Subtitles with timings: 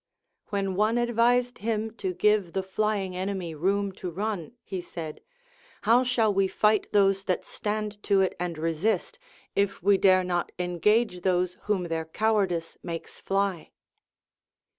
[0.51, 5.21] AVhen one advised him to give the flying enemy room to run, he said,
[5.83, 9.19] How shall we fight those that stand to it and resist,
[9.55, 13.69] if Ave dare not engage those whom their cowardice makes fly?